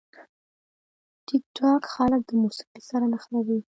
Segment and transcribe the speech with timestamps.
[1.27, 3.59] ټیکټاک خلک د موسیقي سره نښلوي.